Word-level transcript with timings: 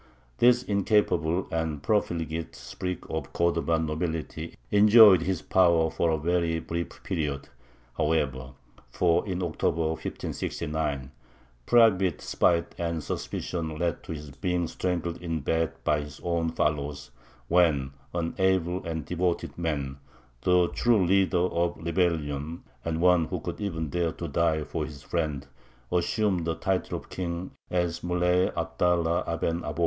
This 0.39 0.63
incapable 0.63 1.47
and 1.51 1.83
profligate 1.83 2.55
sprig 2.55 3.05
of 3.07 3.33
Cordovan 3.33 3.85
nobility 3.85 4.55
enjoyed 4.71 5.21
his 5.21 5.43
power 5.43 5.91
for 5.91 6.09
a 6.09 6.17
very 6.17 6.59
brief 6.59 7.03
period, 7.03 7.49
however; 7.95 8.53
for 8.89 9.23
in 9.27 9.43
October, 9.43 9.89
1569, 9.89 11.11
private 11.67 12.19
spite 12.19 12.73
and 12.79 13.03
suspicion 13.03 13.77
led 13.77 14.01
to 14.03 14.11
his 14.13 14.31
being 14.31 14.65
strangled 14.67 15.21
in 15.21 15.41
bed 15.41 15.73
by 15.83 16.01
his 16.01 16.19
own 16.23 16.49
followers, 16.49 17.11
when 17.47 17.91
an 18.15 18.33
able 18.39 18.83
and 18.83 19.05
devoted 19.05 19.55
man, 19.55 19.99
the 20.41 20.67
true 20.69 21.05
leader 21.05 21.37
of 21.37 21.75
the 21.75 21.83
rebellion, 21.83 22.63
and 22.83 23.01
one 23.01 23.25
who 23.25 23.39
could 23.39 23.61
even 23.61 23.91
dare 23.91 24.13
to 24.13 24.27
die 24.27 24.63
for 24.63 24.83
his 24.83 25.03
friend, 25.03 25.45
assumed 25.91 26.45
the 26.45 26.55
title 26.55 26.97
of 26.97 27.07
king 27.09 27.51
as 27.69 28.03
Muley 28.03 28.47
Abdallah 28.57 29.25
Aben 29.27 29.59
Abó. 29.61 29.79